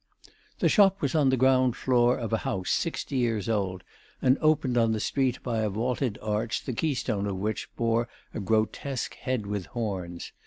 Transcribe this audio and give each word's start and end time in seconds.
The 0.57 0.67
shop 0.67 0.99
was 0.99 1.13
on 1.13 1.29
the 1.29 1.37
ground 1.37 1.75
floor 1.75 2.17
of 2.17 2.33
a 2.33 2.39
house 2.39 2.71
sixty 2.71 3.17
years 3.17 3.47
old, 3.47 3.83
and 4.19 4.39
opened 4.41 4.75
on 4.75 4.93
the 4.93 4.99
street 4.99 5.37
by 5.43 5.59
a 5.59 5.69
vaulted 5.69 6.17
arch 6.23 6.63
the 6.63 6.73
keystone 6.73 7.27
of 7.27 7.35
which 7.37 7.69
bore 7.75 8.09
a 8.33 8.39
grotesque 8.39 9.13
head 9.13 9.45
with 9.45 9.67
horns. 9.67 10.31